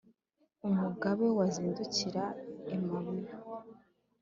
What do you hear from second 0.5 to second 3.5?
umugabe wazindukira i mabiho